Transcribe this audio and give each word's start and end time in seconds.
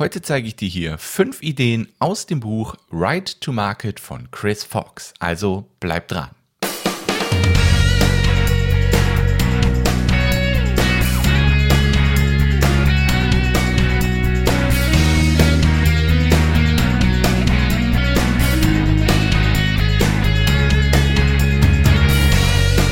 Heute 0.00 0.22
zeige 0.22 0.48
ich 0.48 0.56
dir 0.56 0.66
hier 0.66 0.96
fünf 0.96 1.42
Ideen 1.42 1.86
aus 1.98 2.24
dem 2.24 2.40
Buch 2.40 2.74
Right 2.90 3.38
to 3.42 3.52
Market 3.52 4.00
von 4.00 4.30
Chris 4.30 4.64
Fox. 4.64 5.12
Also 5.18 5.66
bleib 5.78 6.08
dran. 6.08 6.30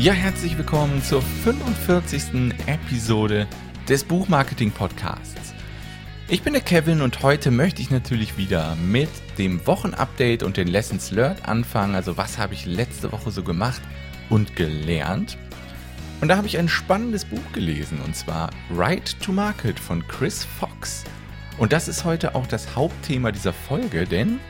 Ja, 0.00 0.14
herzlich 0.14 0.56
willkommen 0.56 1.02
zur 1.02 1.20
45. 1.20 2.54
Episode 2.66 3.46
des 3.86 4.02
Buchmarketing 4.02 4.70
Podcasts. 4.70 5.52
Ich 6.26 6.40
bin 6.40 6.54
der 6.54 6.62
Kevin 6.62 7.02
und 7.02 7.22
heute 7.22 7.50
möchte 7.50 7.82
ich 7.82 7.90
natürlich 7.90 8.38
wieder 8.38 8.76
mit 8.76 9.10
dem 9.36 9.66
Wochenupdate 9.66 10.42
und 10.42 10.56
den 10.56 10.68
Lessons 10.68 11.10
Learned 11.10 11.46
anfangen. 11.46 11.94
Also 11.94 12.16
was 12.16 12.38
habe 12.38 12.54
ich 12.54 12.64
letzte 12.64 13.12
Woche 13.12 13.30
so 13.30 13.42
gemacht 13.42 13.82
und 14.30 14.56
gelernt? 14.56 15.36
Und 16.22 16.28
da 16.28 16.38
habe 16.38 16.46
ich 16.46 16.56
ein 16.56 16.70
spannendes 16.70 17.26
Buch 17.26 17.52
gelesen 17.52 18.00
und 18.02 18.16
zwar 18.16 18.48
Right 18.74 19.20
to 19.20 19.32
Market 19.32 19.78
von 19.78 20.08
Chris 20.08 20.46
Fox. 20.46 21.04
Und 21.58 21.74
das 21.74 21.88
ist 21.88 22.06
heute 22.06 22.34
auch 22.34 22.46
das 22.46 22.74
Hauptthema 22.74 23.32
dieser 23.32 23.52
Folge, 23.52 24.06
denn 24.06 24.40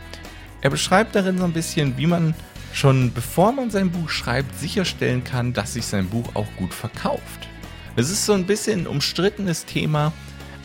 er 0.61 0.71
beschreibt 0.71 1.17
darin 1.17 1.39
so 1.39 1.45
ein 1.45 1.53
bisschen, 1.53 1.97
wie 1.97 2.07
man 2.07 2.37
schon 2.73 3.13
bevor 3.13 3.53
man 3.53 3.71
sein 3.71 3.91
Buch 3.91 4.09
schreibt, 4.11 4.59
sicherstellen 4.59 5.25
kann, 5.25 5.53
dass 5.53 5.75
sich 5.75 5.87
sein 5.87 6.09
Buch 6.09 6.29
auch 6.35 6.47
gut 6.57 6.75
verkauft. 6.75 7.49
Es 7.97 8.11
ist 8.11 8.25
so 8.25 8.33
ein 8.33 8.47
bisschen 8.47 8.81
ein 8.81 8.87
umstrittenes 8.87 9.67
Thema, 9.67 10.13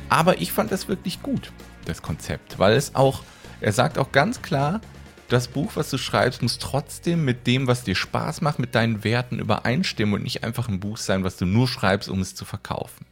aber 0.10 0.40
ich 0.42 0.52
fand 0.52 0.72
das 0.72 0.88
wirklich 0.88 1.22
gut, 1.22 1.52
das 1.86 2.02
Konzept, 2.02 2.60
weil 2.60 2.76
es 2.76 2.96
auch, 2.96 3.24
er 3.62 3.72
sagt 3.72 3.98
auch 3.98 4.12
ganz 4.12 4.42
klar, 4.42 4.82
das 5.28 5.48
Buch, 5.48 5.72
was 5.74 5.90
du 5.90 5.98
schreibst, 5.98 6.44
muss 6.44 6.60
trotzdem 6.60 7.26
mit 7.26 7.48
dem, 7.48 7.66
was 7.66 7.84
dir 7.84 7.96
Spaß 7.96 8.42
macht, 8.42 8.60
mit 8.60 8.76
deinen 8.76 9.04
Werten 9.04 9.40
übereinstimmen 9.40 10.16
und 10.16 10.24
nicht 10.24 10.44
einfach 10.44 10.70
ein 10.70 10.80
Buch 10.80 10.98
sein, 10.98 11.24
was 11.24 11.38
du 11.38 11.46
nur 11.46 11.68
schreibst, 11.68 12.10
um 12.10 12.22
es 12.22 12.36
zu 12.36 12.46
verkaufen. 12.46 13.08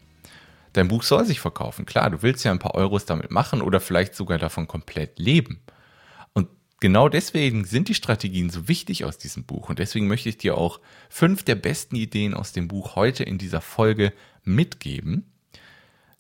Dein 0.74 0.88
Buch 0.88 1.04
soll 1.04 1.26
sich 1.26 1.40
verkaufen, 1.40 1.86
klar, 1.86 2.12
du 2.12 2.22
willst 2.22 2.46
ja 2.46 2.52
ein 2.52 2.60
paar 2.60 2.76
Euros 2.76 3.06
damit 3.06 3.32
machen 3.32 3.62
oder 3.62 3.80
vielleicht 3.80 4.16
sogar 4.16 4.38
davon 4.38 4.68
komplett 4.68 5.18
leben 5.18 5.60
genau 6.84 7.08
deswegen 7.08 7.64
sind 7.64 7.88
die 7.88 7.94
Strategien 7.94 8.50
so 8.50 8.68
wichtig 8.68 9.06
aus 9.06 9.18
diesem 9.18 9.46
Buch 9.46 9.70
und 9.70 9.80
deswegen 9.80 10.06
möchte 10.06 10.28
ich 10.28 10.38
dir 10.38 10.58
auch 10.58 10.82
fünf 11.08 11.44
der 11.44 11.56
besten 11.56 11.96
Ideen 11.96 12.34
aus 12.34 12.52
dem 12.52 12.68
Buch 12.68 12.98
heute 12.98 13.24
in 13.24 13.38
dieser 13.38 13.62
Folge 13.62 14.12
mitgeben. 14.44 15.24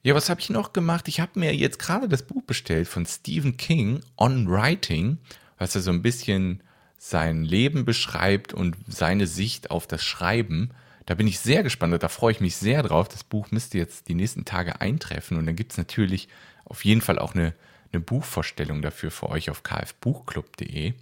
Ja, 0.03 0.15
was 0.15 0.29
habe 0.29 0.39
ich 0.39 0.49
noch 0.49 0.71
gemacht? 0.71 1.09
Ich 1.09 1.19
habe 1.19 1.37
mir 1.37 1.53
jetzt 1.53 1.79
gerade 1.79 2.07
das 2.07 2.23
Buch 2.23 2.43
bestellt 2.43 2.87
von 2.87 3.05
Stephen 3.05 3.57
King, 3.57 4.03
On 4.15 4.49
Writing, 4.49 5.17
was 5.57 5.73
ja 5.73 5.81
so 5.81 5.91
ein 5.91 6.01
bisschen 6.01 6.63
sein 6.97 7.43
Leben 7.43 7.83
beschreibt 7.83 8.53
und 8.53 8.77
seine 8.87 9.27
Sicht 9.27 9.69
auf 9.69 9.85
das 9.85 10.01
Schreiben. 10.01 10.69
Da 11.05 11.15
bin 11.15 11.27
ich 11.27 11.41
sehr 11.41 11.63
gespannt, 11.63 12.01
da 12.01 12.07
freue 12.07 12.31
ich 12.31 12.39
mich 12.39 12.55
sehr 12.55 12.83
drauf. 12.83 13.09
Das 13.09 13.25
Buch 13.25 13.51
müsste 13.51 13.77
jetzt 13.77 14.07
die 14.07 14.15
nächsten 14.15 14.45
Tage 14.45 14.79
eintreffen 14.79 15.35
und 15.35 15.45
dann 15.45 15.57
gibt 15.57 15.73
es 15.73 15.77
natürlich 15.77 16.29
auf 16.63 16.85
jeden 16.85 17.01
Fall 17.01 17.19
auch 17.19 17.35
eine 17.35 17.53
eine 17.93 18.01
Buchvorstellung 18.01 18.81
dafür 18.81 19.11
für 19.11 19.29
euch 19.29 19.49
auf 19.49 19.63
kfbuchclub.de. 19.63 20.93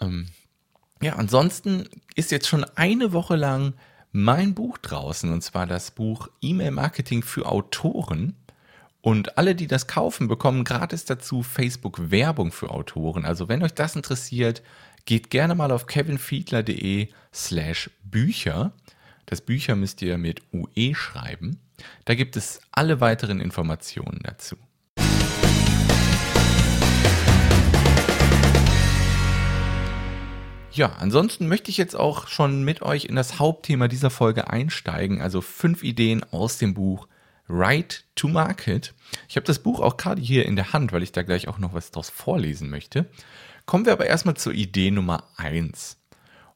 Ähm, 0.00 0.26
ja, 1.00 1.14
ansonsten 1.14 1.88
ist 2.16 2.30
jetzt 2.30 2.48
schon 2.48 2.64
eine 2.64 3.12
Woche 3.12 3.36
lang 3.36 3.74
mein 4.10 4.54
Buch 4.54 4.78
draußen 4.78 5.32
und 5.32 5.42
zwar 5.42 5.66
das 5.66 5.90
Buch 5.92 6.28
E-Mail 6.40 6.72
Marketing 6.72 7.22
für 7.22 7.46
Autoren. 7.46 8.34
Und 9.00 9.38
alle, 9.38 9.54
die 9.54 9.68
das 9.68 9.86
kaufen, 9.86 10.26
bekommen 10.26 10.64
gratis 10.64 11.04
dazu 11.04 11.42
Facebook 11.42 12.10
Werbung 12.10 12.50
für 12.50 12.70
Autoren. 12.70 13.24
Also 13.24 13.48
wenn 13.48 13.62
euch 13.62 13.74
das 13.74 13.94
interessiert, 13.94 14.62
geht 15.04 15.30
gerne 15.30 15.54
mal 15.54 15.70
auf 15.70 15.86
kevinfiedler.de 15.86 17.08
slash 17.32 17.90
Bücher. 18.02 18.72
Das 19.26 19.40
Bücher 19.40 19.76
müsst 19.76 20.02
ihr 20.02 20.18
mit 20.18 20.42
UE 20.52 20.94
schreiben. 20.94 21.60
Da 22.06 22.14
gibt 22.14 22.36
es 22.36 22.60
alle 22.72 23.00
weiteren 23.00 23.40
Informationen 23.40 24.20
dazu. 24.24 24.56
Ja, 30.78 30.92
ansonsten 31.00 31.48
möchte 31.48 31.72
ich 31.72 31.76
jetzt 31.76 31.96
auch 31.96 32.28
schon 32.28 32.62
mit 32.62 32.82
euch 32.82 33.06
in 33.06 33.16
das 33.16 33.40
Hauptthema 33.40 33.88
dieser 33.88 34.10
Folge 34.10 34.48
einsteigen, 34.48 35.20
also 35.20 35.40
fünf 35.40 35.82
Ideen 35.82 36.22
aus 36.30 36.58
dem 36.58 36.72
Buch 36.72 37.08
Right 37.48 38.04
to 38.14 38.28
Market. 38.28 38.94
Ich 39.28 39.34
habe 39.34 39.44
das 39.44 39.58
Buch 39.58 39.80
auch 39.80 39.96
gerade 39.96 40.22
hier 40.22 40.46
in 40.46 40.54
der 40.54 40.72
Hand, 40.72 40.92
weil 40.92 41.02
ich 41.02 41.10
da 41.10 41.24
gleich 41.24 41.48
auch 41.48 41.58
noch 41.58 41.74
was 41.74 41.90
draus 41.90 42.10
vorlesen 42.10 42.70
möchte. 42.70 43.06
Kommen 43.66 43.86
wir 43.86 43.92
aber 43.92 44.06
erstmal 44.06 44.36
zur 44.36 44.52
Idee 44.52 44.92
Nummer 44.92 45.24
eins. 45.36 45.96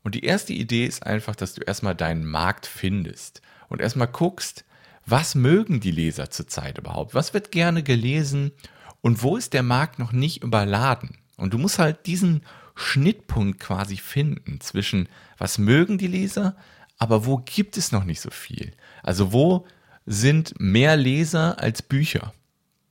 Und 0.05 0.15
die 0.15 0.25
erste 0.25 0.53
Idee 0.53 0.87
ist 0.87 1.05
einfach, 1.05 1.35
dass 1.35 1.55
du 1.55 1.63
erstmal 1.63 1.97
deinen 1.97 2.25
Markt 2.25 2.67
findest 2.67 3.43
und 3.69 3.81
erstmal 3.81 4.07
guckst, 4.07 4.65
was 5.05 5.35
mögen 5.35 5.81
die 5.81 5.91
Leser 5.91 6.31
zurzeit 6.31 6.79
überhaupt? 6.79 7.17
Was 7.17 7.35
wird 7.35 7.51
gerne 7.51 7.83
gelesen 7.83 8.53
und 9.01 9.25
wo 9.25 9.37
ist 9.37 9.53
der 9.53 9.65
Markt 9.65 9.99
noch 9.99 10.13
nicht 10.13 10.45
überladen? 10.45 11.19
Und 11.37 11.55
du 11.55 11.59
musst 11.59 11.81
halt 11.81 12.07
diesen 12.07 12.43
Schnittpunkt 12.75 13.61
quasi 13.61 13.97
finden 13.97 14.61
zwischen, 14.61 15.09
was 15.39 15.59
mögen 15.59 15.99
die 15.99 16.07
Leser, 16.07 16.57
aber 16.99 17.27
wo 17.27 17.39
gibt 17.39 17.77
es 17.77 17.93
noch 17.93 18.05
nicht 18.05 18.21
so 18.21 18.31
viel? 18.31 18.73
Also 19.03 19.33
wo 19.33 19.67
sind 20.07 20.55
mehr 20.59 20.97
Leser 20.97 21.61
als 21.61 21.83
Bücher? 21.83 22.33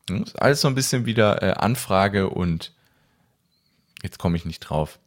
Das 0.07 0.29
ist 0.29 0.41
alles 0.41 0.61
so 0.61 0.67
ein 0.67 0.75
bisschen 0.75 1.05
wieder 1.05 1.41
äh, 1.41 1.53
Anfrage 1.53 2.29
und 2.29 2.73
jetzt 4.03 4.19
komme 4.19 4.37
ich 4.37 4.45
nicht 4.45 4.59
drauf. 4.59 4.99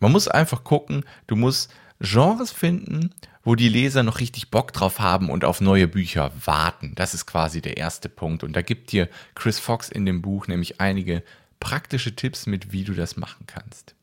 Man 0.00 0.12
muss 0.12 0.28
einfach 0.28 0.64
gucken, 0.64 1.04
du 1.26 1.36
musst 1.36 1.72
Genres 2.00 2.52
finden, 2.52 3.14
wo 3.42 3.54
die 3.54 3.68
Leser 3.68 4.02
noch 4.02 4.20
richtig 4.20 4.50
Bock 4.50 4.72
drauf 4.72 4.98
haben 4.98 5.30
und 5.30 5.44
auf 5.44 5.60
neue 5.60 5.88
Bücher 5.88 6.32
warten. 6.44 6.94
Das 6.94 7.14
ist 7.14 7.26
quasi 7.26 7.62
der 7.62 7.76
erste 7.76 8.08
Punkt. 8.08 8.42
Und 8.42 8.54
da 8.54 8.60
gibt 8.60 8.92
dir 8.92 9.08
Chris 9.34 9.58
Fox 9.58 9.88
in 9.88 10.04
dem 10.04 10.20
Buch 10.20 10.48
nämlich 10.48 10.80
einige 10.80 11.22
praktische 11.60 12.14
Tipps 12.14 12.46
mit, 12.46 12.72
wie 12.72 12.84
du 12.84 12.94
das 12.94 13.16
machen 13.16 13.46
kannst. 13.46 13.94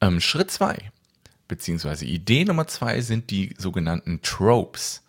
Ähm, 0.00 0.20
Schritt 0.20 0.50
zwei 0.50 0.90
beziehungsweise 1.52 2.06
Idee 2.06 2.46
Nummer 2.46 2.66
zwei 2.66 3.02
sind 3.02 3.30
die 3.30 3.54
sogenannten 3.58 4.22
Tropes. 4.22 5.02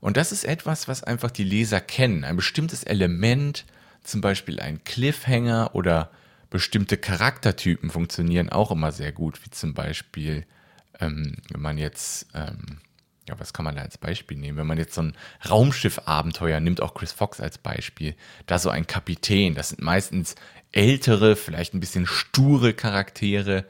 Und 0.00 0.18
das 0.18 0.30
ist 0.30 0.44
etwas, 0.44 0.88
was 0.88 1.02
einfach 1.02 1.30
die 1.30 1.42
Leser 1.42 1.80
kennen. 1.80 2.22
Ein 2.22 2.36
bestimmtes 2.36 2.84
Element, 2.84 3.64
zum 4.02 4.20
Beispiel 4.20 4.60
ein 4.60 4.84
Cliffhanger 4.84 5.74
oder 5.74 6.10
bestimmte 6.50 6.98
Charaktertypen 6.98 7.88
funktionieren 7.88 8.50
auch 8.50 8.70
immer 8.70 8.92
sehr 8.92 9.10
gut, 9.10 9.42
wie 9.42 9.50
zum 9.50 9.72
Beispiel, 9.72 10.44
ähm, 11.00 11.36
wenn 11.50 11.62
man 11.62 11.78
jetzt, 11.78 12.26
ähm, 12.34 12.80
ja, 13.30 13.40
was 13.40 13.52
kann 13.52 13.64
man 13.64 13.76
da 13.76 13.82
als 13.82 13.96
Beispiel 13.96 14.36
nehmen? 14.36 14.58
Wenn 14.58 14.66
man 14.66 14.78
jetzt 14.78 14.94
so 14.94 15.02
ein 15.02 15.16
Raumschiff-Abenteuer 15.48 16.60
nimmt, 16.60 16.82
auch 16.82 16.94
Chris 16.94 17.12
Fox 17.12 17.40
als 17.40 17.58
Beispiel, 17.58 18.14
da 18.46 18.58
so 18.58 18.70
ein 18.70 18.86
Kapitän, 18.86 19.54
das 19.54 19.70
sind 19.70 19.80
meistens 19.80 20.34
ältere, 20.72 21.36
vielleicht 21.36 21.74
ein 21.74 21.80
bisschen 21.80 22.06
sture 22.06 22.72
Charaktere, 22.74 23.64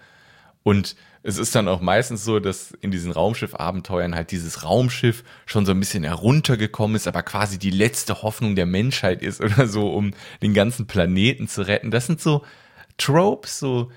und 0.63 0.97
es 1.23 1.39
ist 1.39 1.55
dann 1.55 1.69
auch 1.69 1.81
meistens 1.81 2.25
so, 2.25 2.39
dass 2.41 2.73
in 2.81 2.91
diesen 2.91 3.13
Raumschiff-Abenteuern 3.13 4.15
halt 4.15 4.31
dieses 4.31 4.65
Raumschiff 4.65 5.25
schon 5.47 5.67
so 5.67 5.73
ein 5.73 5.81
bisschen 5.81 6.05
heruntergekommen 6.05 6.97
ist, 6.97 7.07
aber 7.07 7.23
quasi 7.23 7.59
die 7.59 7.71
letzte 7.71 8.23
Hoffnung 8.23 8.57
der 8.57 8.67
Menschheit 8.67 9.23
ist 9.23 9.41
oder 9.43 9.67
so, 9.67 9.91
um 9.93 10.13
den 10.43 10.55
ganzen 10.55 10.87
Planeten 10.87 11.49
zu 11.49 11.67
retten. 11.67 11.91
Das 11.91 12.07
sind 12.07 12.21
so 12.21 12.45
Tropes, 12.99 13.59
so 13.59 13.91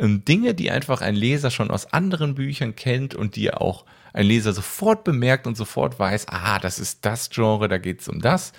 ähm, 0.00 0.24
Dinge, 0.24 0.54
die 0.54 0.70
einfach 0.70 1.00
ein 1.00 1.14
Leser 1.14 1.50
schon 1.50 1.70
aus 1.70 1.92
anderen 1.92 2.34
Büchern 2.34 2.74
kennt 2.74 3.14
und 3.14 3.36
die 3.36 3.52
auch 3.52 3.84
ein 4.12 4.26
Leser 4.26 4.52
sofort 4.52 5.04
bemerkt 5.04 5.46
und 5.46 5.56
sofort 5.56 5.98
weiß, 5.98 6.26
ah, 6.28 6.58
das 6.58 6.78
ist 6.78 7.04
das 7.04 7.30
Genre, 7.30 7.68
da 7.68 7.78
geht 7.78 8.00
es 8.00 8.08
um 8.08 8.20
das. 8.20 8.52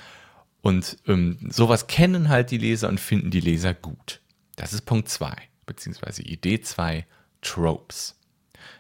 Und 0.62 0.98
ähm, 1.08 1.38
sowas 1.50 1.88
kennen 1.88 2.30
halt 2.30 2.52
die 2.52 2.58
Leser 2.58 2.88
und 2.88 3.00
finden 3.00 3.32
die 3.32 3.42
Leser 3.42 3.74
gut. 3.74 4.22
Das 4.56 4.74
ist 4.74 4.84
Punkt 4.84 5.10
zwei 5.10 5.36
beziehungsweise 5.66 6.22
Idee 6.22 6.62
zwei 6.62 7.06
Tropes. 7.42 8.16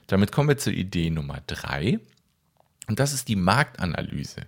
Damit 0.07 0.31
kommen 0.31 0.49
wir 0.49 0.57
zur 0.57 0.73
Idee 0.73 1.09
Nummer 1.09 1.41
drei. 1.47 1.99
Und 2.87 2.99
das 2.99 3.13
ist 3.13 3.27
die 3.27 3.35
Marktanalyse. 3.35 4.45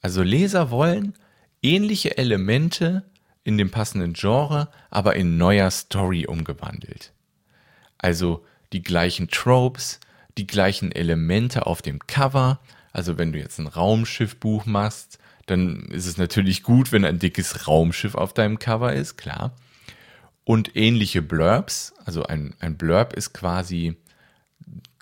Also 0.00 0.22
Leser 0.22 0.70
wollen 0.70 1.14
ähnliche 1.62 2.16
Elemente 2.16 3.04
in 3.46 3.58
dem 3.58 3.70
passenden 3.70 4.14
Genre, 4.14 4.68
aber 4.90 5.14
in 5.14 5.38
neuer 5.38 5.70
Story 5.70 6.26
umgewandelt. 6.26 7.12
Also 7.96 8.44
die 8.72 8.82
gleichen 8.82 9.28
Tropes, 9.28 10.00
die 10.36 10.48
gleichen 10.48 10.90
Elemente 10.90 11.64
auf 11.66 11.80
dem 11.80 12.00
Cover. 12.00 12.58
Also 12.92 13.18
wenn 13.18 13.32
du 13.32 13.38
jetzt 13.38 13.60
ein 13.60 13.68
Raumschiffbuch 13.68 14.66
machst, 14.66 15.20
dann 15.46 15.84
ist 15.92 16.06
es 16.06 16.18
natürlich 16.18 16.64
gut, 16.64 16.90
wenn 16.90 17.04
ein 17.04 17.20
dickes 17.20 17.68
Raumschiff 17.68 18.16
auf 18.16 18.34
deinem 18.34 18.58
Cover 18.58 18.92
ist, 18.92 19.16
klar. 19.16 19.54
Und 20.42 20.74
ähnliche 20.74 21.22
Blurbs, 21.22 21.94
also 22.04 22.24
ein, 22.24 22.54
ein 22.58 22.76
Blurb 22.76 23.12
ist 23.12 23.32
quasi 23.32 23.96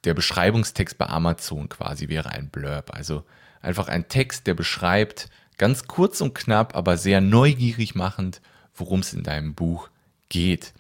der 0.05 0.13
Beschreibungstext 0.13 0.99
bei 0.99 1.07
Amazon 1.07 1.71
quasi 1.71 2.09
wäre 2.09 2.29
ein 2.29 2.51
Blurb. 2.51 2.95
Also 2.95 3.25
einfach 3.63 3.89
ein 3.89 4.09
Text, 4.09 4.47
der 4.47 4.53
beschreibt, 4.53 5.31
ganz 5.59 5.87
kurz 5.87 6.21
und 6.21 6.35
knapp, 6.35 6.75
aber 6.77 6.97
sehr 6.97 7.21
neugierig 7.21 7.95
machend, 7.95 8.41
worum 8.75 9.01
es 9.01 9.13
in 9.13 9.23
deinem 9.23 9.55
Buch 9.55 9.89
geht. 10.29 10.73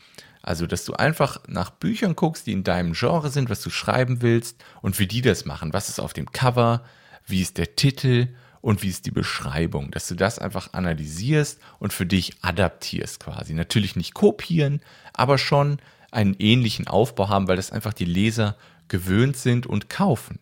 Also, 0.42 0.66
dass 0.66 0.84
du 0.84 0.92
einfach 0.92 1.40
nach 1.46 1.70
Büchern 1.70 2.16
guckst, 2.16 2.46
die 2.46 2.52
in 2.52 2.64
deinem 2.64 2.92
Genre 2.92 3.30
sind, 3.30 3.48
was 3.48 3.62
du 3.62 3.70
schreiben 3.70 4.20
willst 4.20 4.62
und 4.82 4.98
wie 4.98 5.06
die 5.06 5.22
das 5.22 5.46
machen. 5.46 5.72
Was 5.72 5.88
ist 5.88 6.00
auf 6.00 6.12
dem 6.12 6.32
Cover? 6.32 6.84
Wie 7.26 7.40
ist 7.40 7.56
der 7.56 7.76
Titel? 7.76 8.28
Und 8.60 8.82
wie 8.82 8.88
ist 8.88 9.06
die 9.06 9.10
Beschreibung? 9.10 9.90
Dass 9.90 10.08
du 10.08 10.14
das 10.14 10.38
einfach 10.38 10.72
analysierst 10.72 11.60
und 11.78 11.92
für 11.92 12.06
dich 12.06 12.32
adaptierst 12.42 13.20
quasi. 13.20 13.54
Natürlich 13.54 13.96
nicht 13.96 14.14
kopieren, 14.14 14.80
aber 15.12 15.38
schon 15.38 15.78
einen 16.10 16.34
ähnlichen 16.38 16.88
Aufbau 16.88 17.28
haben, 17.28 17.48
weil 17.48 17.56
das 17.56 17.72
einfach 17.72 17.92
die 17.92 18.04
Leser 18.04 18.56
gewöhnt 18.88 19.36
sind 19.36 19.66
und 19.66 19.88
kaufen. 19.88 20.38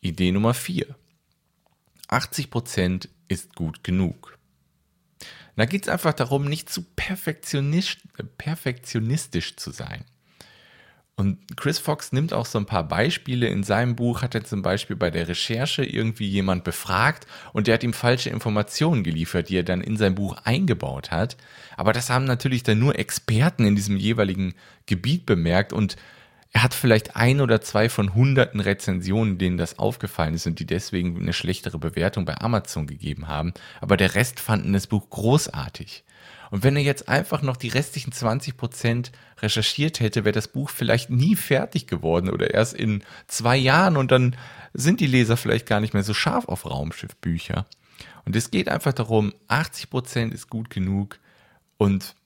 Idee 0.00 0.32
Nummer 0.32 0.54
4. 0.54 0.86
80% 2.10 3.08
ist 3.28 3.54
gut 3.54 3.84
genug. 3.84 4.36
Da 5.56 5.64
geht 5.66 5.82
es 5.82 5.88
einfach 5.88 6.14
darum, 6.14 6.46
nicht 6.46 6.70
zu 6.70 6.82
perfektionistisch 6.82 9.56
zu 9.56 9.72
sein. 9.72 10.04
Und 11.16 11.58
Chris 11.58 11.78
Fox 11.78 12.12
nimmt 12.12 12.32
auch 12.32 12.46
so 12.46 12.58
ein 12.58 12.64
paar 12.64 12.88
Beispiele. 12.88 13.48
In 13.48 13.62
seinem 13.62 13.94
Buch 13.94 14.22
hat 14.22 14.34
er 14.34 14.42
zum 14.42 14.62
Beispiel 14.62 14.96
bei 14.96 15.10
der 15.10 15.28
Recherche 15.28 15.84
irgendwie 15.84 16.26
jemand 16.26 16.64
befragt 16.64 17.26
und 17.52 17.66
der 17.66 17.74
hat 17.74 17.82
ihm 17.82 17.92
falsche 17.92 18.30
Informationen 18.30 19.04
geliefert, 19.04 19.50
die 19.50 19.58
er 19.58 19.62
dann 19.62 19.82
in 19.82 19.98
sein 19.98 20.14
Buch 20.14 20.38
eingebaut 20.44 21.10
hat. 21.10 21.36
Aber 21.76 21.92
das 21.92 22.08
haben 22.08 22.24
natürlich 22.24 22.62
dann 22.62 22.78
nur 22.78 22.98
Experten 22.98 23.66
in 23.66 23.76
diesem 23.76 23.98
jeweiligen 23.98 24.54
Gebiet 24.86 25.26
bemerkt 25.26 25.74
und 25.74 25.96
er 26.52 26.64
hat 26.64 26.74
vielleicht 26.74 27.16
ein 27.16 27.40
oder 27.40 27.60
zwei 27.60 27.88
von 27.88 28.14
hunderten 28.14 28.60
Rezensionen, 28.60 29.38
denen 29.38 29.56
das 29.56 29.78
aufgefallen 29.78 30.34
ist 30.34 30.46
und 30.46 30.58
die 30.58 30.66
deswegen 30.66 31.16
eine 31.16 31.32
schlechtere 31.32 31.78
Bewertung 31.78 32.24
bei 32.24 32.40
Amazon 32.40 32.86
gegeben 32.86 33.28
haben. 33.28 33.54
Aber 33.80 33.96
der 33.96 34.14
Rest 34.16 34.40
fanden 34.40 34.72
das 34.72 34.88
Buch 34.88 35.10
großartig. 35.10 36.04
Und 36.50 36.64
wenn 36.64 36.74
er 36.74 36.82
jetzt 36.82 37.08
einfach 37.08 37.42
noch 37.42 37.56
die 37.56 37.68
restlichen 37.68 38.10
20 38.10 38.56
Prozent 38.56 39.12
recherchiert 39.40 40.00
hätte, 40.00 40.24
wäre 40.24 40.32
das 40.32 40.48
Buch 40.48 40.70
vielleicht 40.70 41.08
nie 41.08 41.36
fertig 41.36 41.86
geworden 41.86 42.28
oder 42.28 42.52
erst 42.52 42.74
in 42.74 43.04
zwei 43.28 43.56
Jahren 43.56 43.96
und 43.96 44.10
dann 44.10 44.36
sind 44.74 44.98
die 44.98 45.06
Leser 45.06 45.36
vielleicht 45.36 45.66
gar 45.66 45.78
nicht 45.78 45.94
mehr 45.94 46.02
so 46.02 46.14
scharf 46.14 46.46
auf 46.46 46.68
Raumschiffbücher. 46.68 47.66
Und 48.24 48.34
es 48.34 48.50
geht 48.50 48.68
einfach 48.68 48.92
darum, 48.92 49.32
80 49.46 49.90
Prozent 49.90 50.34
ist 50.34 50.50
gut 50.50 50.70
genug 50.70 51.20
und 51.78 52.16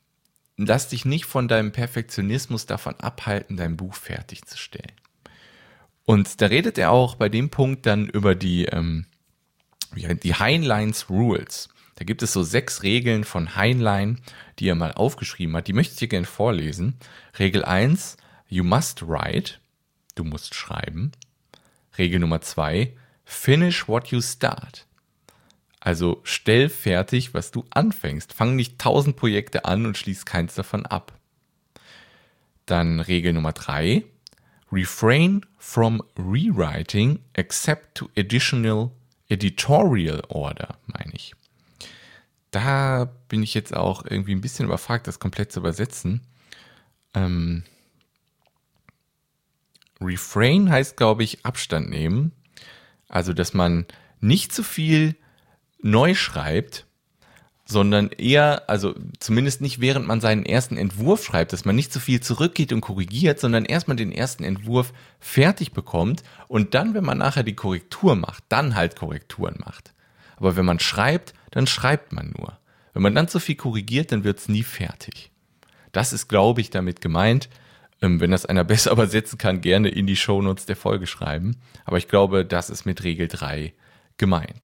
lass 0.56 0.88
dich 0.88 1.04
nicht 1.04 1.24
von 1.24 1.48
deinem 1.48 1.72
Perfektionismus 1.72 2.66
davon 2.66 2.94
abhalten, 3.00 3.56
dein 3.56 3.76
Buch 3.76 3.94
fertigzustellen. 3.94 4.92
Und 6.04 6.40
da 6.40 6.46
redet 6.46 6.78
er 6.78 6.90
auch 6.90 7.14
bei 7.16 7.28
dem 7.28 7.50
Punkt 7.50 7.86
dann 7.86 8.06
über 8.06 8.34
die, 8.34 8.66
ähm, 8.66 9.06
die 9.94 10.34
Heinleins 10.34 11.08
Rules. 11.08 11.68
Da 11.96 12.04
gibt 12.04 12.22
es 12.22 12.32
so 12.32 12.42
sechs 12.42 12.82
Regeln 12.82 13.24
von 13.24 13.56
Heinlein, 13.56 14.20
die 14.58 14.68
er 14.68 14.74
mal 14.74 14.92
aufgeschrieben 14.92 15.56
hat. 15.56 15.68
Die 15.68 15.72
möchte 15.72 15.94
ich 15.94 15.98
dir 16.00 16.08
gerne 16.08 16.26
vorlesen. 16.26 16.98
Regel 17.38 17.64
1, 17.64 18.16
you 18.48 18.64
must 18.64 19.06
write. 19.06 19.54
Du 20.14 20.24
musst 20.24 20.54
schreiben. 20.54 21.12
Regel 21.96 22.20
Nummer 22.20 22.40
2, 22.40 22.92
finish 23.24 23.88
what 23.88 24.08
you 24.08 24.20
start. 24.20 24.83
Also 25.84 26.22
stell 26.24 26.70
fertig, 26.70 27.34
was 27.34 27.50
du 27.50 27.66
anfängst. 27.68 28.32
Fang 28.32 28.56
nicht 28.56 28.78
tausend 28.78 29.16
Projekte 29.16 29.66
an 29.66 29.84
und 29.84 29.98
schließ 29.98 30.24
keins 30.24 30.54
davon 30.54 30.86
ab. 30.86 31.12
Dann 32.64 33.00
Regel 33.00 33.34
Nummer 33.34 33.52
drei. 33.52 34.02
Refrain 34.72 35.44
from 35.58 36.02
rewriting 36.16 37.18
except 37.34 37.96
to 37.96 38.08
additional 38.16 38.92
editorial 39.28 40.22
order, 40.28 40.78
meine 40.86 41.12
ich. 41.12 41.34
Da 42.50 43.04
bin 43.28 43.42
ich 43.42 43.52
jetzt 43.52 43.76
auch 43.76 44.06
irgendwie 44.08 44.34
ein 44.34 44.40
bisschen 44.40 44.64
überfragt, 44.64 45.06
das 45.06 45.18
komplett 45.18 45.52
zu 45.52 45.60
übersetzen. 45.60 46.22
Ähm, 47.12 47.62
Refrain 50.00 50.70
heißt, 50.70 50.96
glaube 50.96 51.24
ich, 51.24 51.44
Abstand 51.44 51.90
nehmen. 51.90 52.32
Also, 53.06 53.34
dass 53.34 53.52
man 53.52 53.84
nicht 54.20 54.50
zu 54.50 54.62
viel 54.62 55.14
neu 55.84 56.14
schreibt, 56.14 56.86
sondern 57.66 58.08
eher, 58.08 58.68
also 58.68 58.94
zumindest 59.20 59.60
nicht 59.60 59.80
während 59.80 60.06
man 60.06 60.20
seinen 60.20 60.44
ersten 60.44 60.76
Entwurf 60.76 61.24
schreibt, 61.24 61.52
dass 61.52 61.64
man 61.64 61.76
nicht 61.76 61.92
so 61.92 62.00
viel 62.00 62.20
zurückgeht 62.20 62.72
und 62.72 62.80
korrigiert, 62.80 63.38
sondern 63.38 63.64
erstmal 63.64 63.96
den 63.96 64.12
ersten 64.12 64.44
Entwurf 64.44 64.92
fertig 65.20 65.72
bekommt 65.72 66.22
und 66.48 66.74
dann, 66.74 66.94
wenn 66.94 67.04
man 67.04 67.18
nachher 67.18 67.42
die 67.42 67.54
Korrektur 67.54 68.16
macht, 68.16 68.44
dann 68.48 68.74
halt 68.74 68.96
Korrekturen 68.96 69.56
macht. 69.64 69.94
Aber 70.36 70.56
wenn 70.56 70.64
man 70.64 70.80
schreibt, 70.80 71.32
dann 71.50 71.66
schreibt 71.66 72.12
man 72.12 72.34
nur. 72.36 72.58
Wenn 72.92 73.02
man 73.02 73.14
dann 73.14 73.28
zu 73.28 73.38
viel 73.38 73.56
korrigiert, 73.56 74.12
dann 74.12 74.24
wird 74.24 74.38
es 74.38 74.48
nie 74.48 74.62
fertig. 74.62 75.30
Das 75.92 76.12
ist, 76.12 76.28
glaube 76.28 76.60
ich, 76.60 76.70
damit 76.70 77.00
gemeint. 77.00 77.48
Ähm, 78.02 78.20
wenn 78.20 78.30
das 78.30 78.46
einer 78.46 78.64
besser 78.64 78.90
übersetzen 78.90 79.38
kann, 79.38 79.60
gerne 79.60 79.88
in 79.88 80.06
die 80.06 80.16
Shownotes 80.16 80.66
der 80.66 80.76
Folge 80.76 81.06
schreiben. 81.06 81.56
Aber 81.84 81.98
ich 81.98 82.08
glaube, 82.08 82.44
das 82.44 82.70
ist 82.70 82.84
mit 82.84 83.04
Regel 83.04 83.28
3 83.28 83.72
gemeint. 84.16 84.60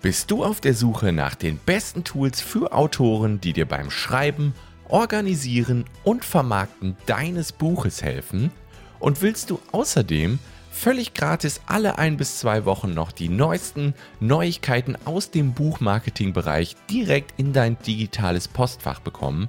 Bist 0.00 0.30
du 0.30 0.44
auf 0.44 0.60
der 0.60 0.74
Suche 0.74 1.10
nach 1.10 1.34
den 1.34 1.58
besten 1.58 2.04
Tools 2.04 2.40
für 2.40 2.72
Autoren, 2.72 3.40
die 3.40 3.52
dir 3.52 3.66
beim 3.66 3.90
Schreiben, 3.90 4.54
Organisieren 4.88 5.86
und 6.04 6.24
Vermarkten 6.24 6.96
deines 7.06 7.50
Buches 7.50 8.00
helfen? 8.00 8.52
Und 9.00 9.22
willst 9.22 9.50
du 9.50 9.58
außerdem 9.72 10.38
völlig 10.70 11.14
gratis 11.14 11.60
alle 11.66 11.98
ein 11.98 12.16
bis 12.16 12.38
zwei 12.38 12.64
Wochen 12.64 12.94
noch 12.94 13.10
die 13.10 13.28
neuesten 13.28 13.92
Neuigkeiten 14.20 14.96
aus 15.04 15.32
dem 15.32 15.52
Buchmarketingbereich 15.52 16.76
direkt 16.88 17.36
in 17.36 17.52
dein 17.52 17.76
digitales 17.80 18.46
Postfach 18.46 19.00
bekommen? 19.00 19.48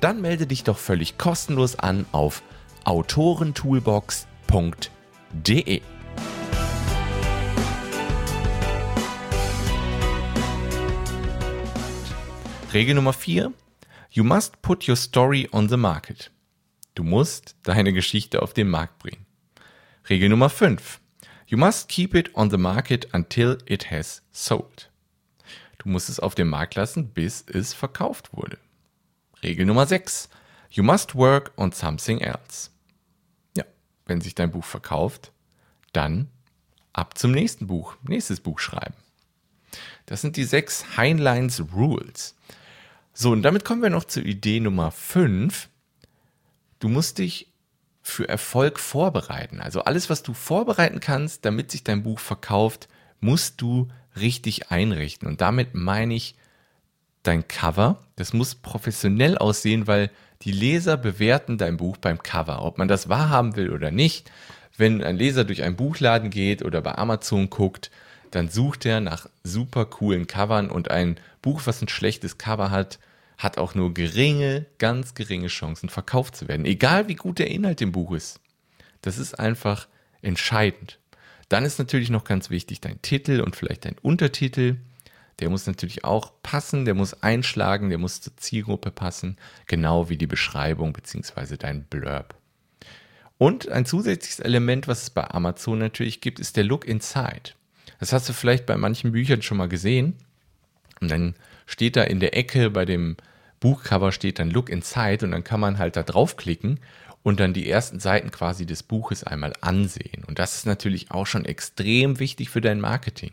Dann 0.00 0.20
melde 0.20 0.46
dich 0.46 0.62
doch 0.62 0.78
völlig 0.78 1.18
kostenlos 1.18 1.76
an 1.76 2.06
auf 2.12 2.44
autorentoolbox.de. 2.84 5.82
Regel 12.74 12.96
Nummer 12.96 13.14
4. 13.14 13.54
You 14.10 14.24
must 14.24 14.60
put 14.60 14.86
your 14.86 14.96
story 14.96 15.48
on 15.52 15.70
the 15.70 15.78
market. 15.78 16.30
Du 16.94 17.02
musst 17.02 17.56
deine 17.62 17.94
Geschichte 17.94 18.42
auf 18.42 18.52
den 18.52 18.68
Markt 18.68 18.98
bringen. 18.98 19.24
Regel 20.10 20.28
Nummer 20.28 20.50
5. 20.50 21.00
You 21.46 21.56
must 21.56 21.88
keep 21.88 22.14
it 22.14 22.34
on 22.34 22.50
the 22.50 22.58
market 22.58 23.08
until 23.14 23.56
it 23.64 23.90
has 23.90 24.22
sold. 24.32 24.90
Du 25.78 25.88
musst 25.88 26.10
es 26.10 26.20
auf 26.20 26.34
dem 26.34 26.50
Markt 26.50 26.74
lassen, 26.74 27.08
bis 27.08 27.42
es 27.50 27.72
verkauft 27.72 28.34
wurde. 28.34 28.58
Regel 29.42 29.64
Nummer 29.64 29.86
6. 29.86 30.28
You 30.70 30.82
must 30.82 31.14
work 31.14 31.52
on 31.56 31.72
something 31.72 32.20
else. 32.20 32.68
Ja, 33.56 33.64
wenn 34.04 34.20
sich 34.20 34.34
dein 34.34 34.50
Buch 34.50 34.64
verkauft, 34.64 35.32
dann 35.94 36.28
ab 36.92 37.16
zum 37.16 37.30
nächsten 37.30 37.66
Buch, 37.66 37.96
nächstes 38.02 38.40
Buch 38.40 38.58
schreiben. 38.58 38.96
Das 40.04 40.20
sind 40.20 40.36
die 40.36 40.44
sechs 40.44 40.98
Heinleins 40.98 41.62
Rules. 41.74 42.34
So, 43.20 43.32
und 43.32 43.42
damit 43.42 43.64
kommen 43.64 43.82
wir 43.82 43.90
noch 43.90 44.04
zur 44.04 44.24
Idee 44.24 44.60
Nummer 44.60 44.92
5. 44.92 45.68
Du 46.78 46.88
musst 46.88 47.18
dich 47.18 47.48
für 48.00 48.28
Erfolg 48.28 48.78
vorbereiten. 48.78 49.58
Also 49.58 49.82
alles, 49.82 50.08
was 50.08 50.22
du 50.22 50.34
vorbereiten 50.34 51.00
kannst, 51.00 51.44
damit 51.44 51.72
sich 51.72 51.82
dein 51.82 52.04
Buch 52.04 52.20
verkauft, 52.20 52.88
musst 53.18 53.60
du 53.60 53.88
richtig 54.20 54.70
einrichten. 54.70 55.26
Und 55.26 55.40
damit 55.40 55.74
meine 55.74 56.14
ich 56.14 56.36
dein 57.24 57.48
Cover. 57.48 57.98
Das 58.14 58.34
muss 58.34 58.54
professionell 58.54 59.36
aussehen, 59.36 59.88
weil 59.88 60.12
die 60.42 60.52
Leser 60.52 60.96
bewerten 60.96 61.58
dein 61.58 61.76
Buch 61.76 61.96
beim 61.96 62.22
Cover. 62.22 62.62
Ob 62.62 62.78
man 62.78 62.86
das 62.86 63.08
wahrhaben 63.08 63.56
will 63.56 63.70
oder 63.70 63.90
nicht. 63.90 64.30
Wenn 64.76 65.02
ein 65.02 65.16
Leser 65.16 65.42
durch 65.42 65.64
einen 65.64 65.74
Buchladen 65.74 66.30
geht 66.30 66.62
oder 66.62 66.82
bei 66.82 66.96
Amazon 66.96 67.50
guckt, 67.50 67.90
dann 68.30 68.48
sucht 68.48 68.86
er 68.86 69.00
nach 69.00 69.28
super 69.42 69.86
coolen 69.86 70.28
Covern 70.28 70.70
und 70.70 70.92
ein 70.92 71.18
Buch, 71.42 71.62
was 71.64 71.82
ein 71.82 71.88
schlechtes 71.88 72.38
Cover 72.38 72.70
hat, 72.70 73.00
hat 73.38 73.56
auch 73.56 73.74
nur 73.74 73.94
geringe, 73.94 74.66
ganz 74.78 75.14
geringe 75.14 75.46
Chancen, 75.46 75.88
verkauft 75.88 76.36
zu 76.36 76.48
werden. 76.48 76.66
Egal 76.66 77.08
wie 77.08 77.14
gut 77.14 77.38
der 77.38 77.50
Inhalt 77.50 77.80
im 77.80 77.92
Buch 77.92 78.12
ist. 78.12 78.40
Das 79.00 79.16
ist 79.16 79.38
einfach 79.38 79.86
entscheidend. 80.22 80.98
Dann 81.48 81.64
ist 81.64 81.78
natürlich 81.78 82.10
noch 82.10 82.24
ganz 82.24 82.50
wichtig 82.50 82.80
dein 82.80 83.00
Titel 83.00 83.40
und 83.40 83.56
vielleicht 83.56 83.84
dein 83.84 83.96
Untertitel. 84.02 84.76
Der 85.38 85.48
muss 85.50 85.66
natürlich 85.66 86.04
auch 86.04 86.32
passen, 86.42 86.84
der 86.84 86.94
muss 86.94 87.22
einschlagen, 87.22 87.90
der 87.90 87.98
muss 87.98 88.20
zur 88.20 88.36
Zielgruppe 88.36 88.90
passen, 88.90 89.36
genau 89.66 90.08
wie 90.08 90.16
die 90.16 90.26
Beschreibung 90.26 90.92
bzw. 90.92 91.56
dein 91.56 91.84
Blurb. 91.84 92.34
Und 93.38 93.68
ein 93.68 93.86
zusätzliches 93.86 94.40
Element, 94.40 94.88
was 94.88 95.02
es 95.02 95.10
bei 95.10 95.30
Amazon 95.30 95.78
natürlich 95.78 96.20
gibt, 96.20 96.40
ist 96.40 96.56
der 96.56 96.64
Look 96.64 96.86
Inside. 96.86 97.52
Das 98.00 98.12
hast 98.12 98.28
du 98.28 98.32
vielleicht 98.32 98.66
bei 98.66 98.76
manchen 98.76 99.12
Büchern 99.12 99.42
schon 99.42 99.58
mal 99.58 99.68
gesehen. 99.68 100.14
Und 101.00 101.08
dann 101.08 101.34
steht 101.66 101.94
da 101.94 102.02
in 102.02 102.18
der 102.18 102.36
Ecke 102.36 102.70
bei 102.70 102.84
dem 102.84 103.16
Buchcover 103.60 104.12
steht 104.12 104.38
dann 104.38 104.50
Look 104.50 104.70
Inside 104.70 105.24
und 105.24 105.32
dann 105.32 105.44
kann 105.44 105.60
man 105.60 105.78
halt 105.78 105.96
da 105.96 106.02
draufklicken 106.02 106.80
und 107.22 107.40
dann 107.40 107.52
die 107.52 107.68
ersten 107.68 108.00
Seiten 108.00 108.30
quasi 108.30 108.66
des 108.66 108.82
Buches 108.82 109.24
einmal 109.24 109.52
ansehen. 109.60 110.24
Und 110.26 110.38
das 110.38 110.56
ist 110.56 110.66
natürlich 110.66 111.10
auch 111.10 111.26
schon 111.26 111.44
extrem 111.44 112.20
wichtig 112.20 112.50
für 112.50 112.60
dein 112.60 112.80
Marketing. 112.80 113.32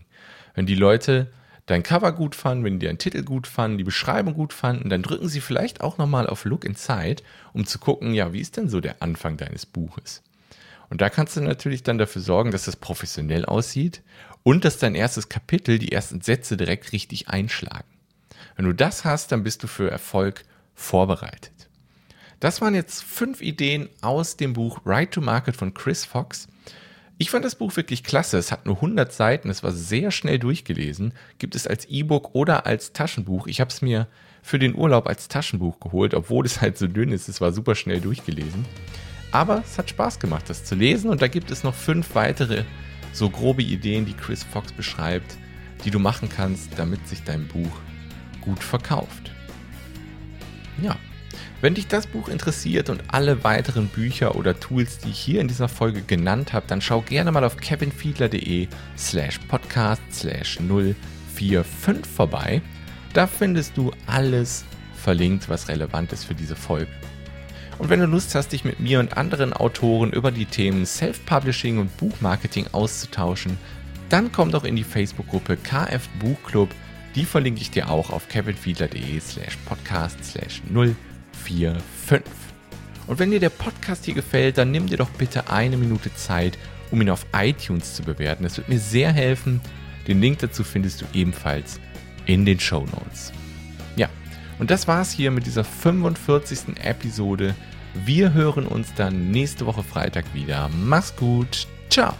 Wenn 0.53 0.65
die 0.65 0.75
Leute 0.75 1.31
dein 1.65 1.83
Cover 1.83 2.11
gut 2.11 2.35
fanden, 2.35 2.63
wenn 2.63 2.79
die 2.79 2.85
deinen 2.85 2.97
Titel 2.97 3.23
gut 3.23 3.47
fanden, 3.47 3.77
die 3.77 3.83
Beschreibung 3.83 4.33
gut 4.33 4.53
fanden, 4.53 4.89
dann 4.89 5.01
drücken 5.01 5.29
sie 5.29 5.41
vielleicht 5.41 5.81
auch 5.81 5.97
nochmal 5.97 6.27
auf 6.27 6.45
Look 6.45 6.65
Inside, 6.65 7.23
um 7.53 7.65
zu 7.65 7.79
gucken, 7.79 8.13
ja, 8.13 8.33
wie 8.33 8.41
ist 8.41 8.57
denn 8.57 8.69
so 8.69 8.81
der 8.81 9.01
Anfang 9.01 9.37
deines 9.37 9.65
Buches? 9.65 10.21
Und 10.89 11.01
da 11.01 11.09
kannst 11.09 11.35
du 11.35 11.41
natürlich 11.41 11.83
dann 11.83 11.97
dafür 11.97 12.21
sorgen, 12.21 12.51
dass 12.51 12.65
das 12.65 12.75
professionell 12.75 13.45
aussieht 13.45 14.01
und 14.43 14.65
dass 14.65 14.77
dein 14.77 14.93
erstes 14.93 15.29
Kapitel, 15.29 15.79
die 15.79 15.91
ersten 15.91 16.21
Sätze 16.21 16.57
direkt 16.57 16.91
richtig 16.91 17.29
einschlagen. 17.29 17.94
Wenn 18.55 18.65
du 18.65 18.73
das 18.73 19.05
hast, 19.05 19.31
dann 19.31 19.43
bist 19.43 19.63
du 19.63 19.67
für 19.67 19.89
Erfolg 19.89 20.43
vorbereitet. 20.73 21.51
Das 22.39 22.61
waren 22.61 22.75
jetzt 22.75 23.03
fünf 23.03 23.41
Ideen 23.41 23.89
aus 24.01 24.37
dem 24.37 24.53
Buch 24.53 24.81
Right 24.85 25.11
to 25.11 25.21
Market 25.21 25.55
von 25.55 25.73
Chris 25.73 26.05
Fox. 26.05 26.47
Ich 27.17 27.29
fand 27.29 27.45
das 27.45 27.55
Buch 27.55 27.75
wirklich 27.77 28.03
klasse. 28.03 28.37
Es 28.37 28.51
hat 28.51 28.65
nur 28.65 28.75
100 28.75 29.11
Seiten, 29.11 29.49
es 29.49 29.63
war 29.63 29.71
sehr 29.71 30.11
schnell 30.11 30.37
durchgelesen. 30.37 31.13
Gibt 31.37 31.55
es 31.55 31.65
als 31.65 31.85
E-Book 31.85 32.35
oder 32.35 32.65
als 32.65 32.91
Taschenbuch. 32.91 33.47
Ich 33.47 33.61
habe 33.61 33.69
es 33.69 33.81
mir 33.81 34.07
für 34.41 34.59
den 34.59 34.75
Urlaub 34.75 35.07
als 35.07 35.29
Taschenbuch 35.29 35.79
geholt, 35.79 36.13
obwohl 36.13 36.45
es 36.45 36.59
halt 36.59 36.77
so 36.77 36.87
dünn 36.87 37.11
ist. 37.11 37.29
Es 37.29 37.39
war 37.39 37.53
super 37.53 37.73
schnell 37.73 38.01
durchgelesen. 38.01 38.65
Aber 39.31 39.63
es 39.65 39.77
hat 39.77 39.89
Spaß 39.89 40.19
gemacht, 40.19 40.49
das 40.49 40.65
zu 40.65 40.75
lesen. 40.75 41.09
Und 41.09 41.21
da 41.21 41.27
gibt 41.27 41.51
es 41.51 41.63
noch 41.63 41.73
fünf 41.73 42.15
weitere 42.15 42.63
so 43.13 43.29
grobe 43.29 43.63
Ideen, 43.63 44.05
die 44.05 44.13
Chris 44.13 44.43
Fox 44.43 44.73
beschreibt, 44.73 45.37
die 45.85 45.91
du 45.91 45.99
machen 45.99 46.27
kannst, 46.27 46.77
damit 46.77 47.07
sich 47.07 47.23
dein 47.23 47.47
Buch 47.47 47.71
gut 48.45 48.63
verkauft. 48.63 49.31
Ja, 50.81 50.95
wenn 51.61 51.73
dich 51.73 51.87
das 51.87 52.05
Buch 52.05 52.27
interessiert 52.27 52.89
und 52.89 53.03
alle 53.07 53.43
weiteren 53.43 53.87
Bücher 53.87 54.35
oder 54.35 54.59
Tools, 54.59 54.99
die 54.99 55.09
ich 55.09 55.19
hier 55.19 55.41
in 55.41 55.47
dieser 55.47 55.67
Folge 55.67 56.01
genannt 56.01 56.53
habe, 56.53 56.67
dann 56.67 56.81
schau 56.81 57.01
gerne 57.01 57.31
mal 57.31 57.43
auf 57.43 57.57
kevinfiedler.de 57.57 58.67
slash 58.97 59.39
podcast 59.47 60.01
slash 60.13 60.59
045 60.59 62.05
vorbei. 62.05 62.61
Da 63.13 63.27
findest 63.27 63.77
du 63.77 63.91
alles 64.05 64.65
verlinkt, 64.95 65.49
was 65.49 65.67
relevant 65.67 66.11
ist 66.11 66.25
für 66.25 66.35
diese 66.35 66.55
Folge. 66.55 66.91
Und 67.77 67.89
wenn 67.89 67.99
du 67.99 68.05
Lust 68.05 68.35
hast, 68.35 68.51
dich 68.51 68.63
mit 68.63 68.79
mir 68.79 68.99
und 68.99 69.17
anderen 69.17 69.53
Autoren 69.53 70.11
über 70.11 70.31
die 70.31 70.45
Themen 70.45 70.85
Self-Publishing 70.85 71.77
und 71.77 71.95
Buchmarketing 71.97 72.67
auszutauschen, 72.71 73.57
dann 74.09 74.31
komm 74.31 74.51
doch 74.51 74.63
in 74.63 74.75
die 74.75 74.83
Facebook-Gruppe 74.83 75.57
KF 75.57 76.07
Buchclub. 76.19 76.69
Die 77.15 77.25
verlinke 77.25 77.61
ich 77.61 77.71
dir 77.71 77.89
auch 77.89 78.09
auf 78.09 78.27
kevinfiedler.de 78.27 79.19
slash 79.19 79.57
podcast 79.65 80.23
slash 80.23 80.61
045. 80.71 80.95
4, 81.35 81.75
Und 83.07 83.19
wenn 83.19 83.31
dir 83.31 83.39
der 83.39 83.49
Podcast 83.49 84.05
hier 84.05 84.13
gefällt, 84.13 84.57
dann 84.57 84.71
nimm 84.71 84.87
dir 84.87 84.97
doch 84.97 85.09
bitte 85.11 85.49
eine 85.49 85.77
Minute 85.77 86.13
Zeit, 86.15 86.57
um 86.91 87.01
ihn 87.01 87.09
auf 87.09 87.25
iTunes 87.33 87.95
zu 87.95 88.03
bewerten. 88.03 88.43
Das 88.43 88.57
wird 88.57 88.69
mir 88.69 88.79
sehr 88.79 89.11
helfen. 89.11 89.61
Den 90.07 90.21
Link 90.21 90.39
dazu 90.39 90.63
findest 90.63 91.01
du 91.01 91.05
ebenfalls 91.13 91.79
in 92.25 92.45
den 92.45 92.59
Show 92.59 92.81
Notes. 92.81 93.31
Ja, 93.95 94.09
und 94.59 94.71
das 94.71 94.87
war's 94.87 95.11
hier 95.11 95.31
mit 95.31 95.45
dieser 95.45 95.63
45. 95.63 96.83
Episode. 96.83 97.55
Wir 98.05 98.33
hören 98.33 98.65
uns 98.67 98.93
dann 98.95 99.31
nächste 99.31 99.65
Woche 99.65 99.83
Freitag 99.83 100.25
wieder. 100.33 100.69
Mach's 100.83 101.15
gut. 101.15 101.67
Ciao. 101.89 102.13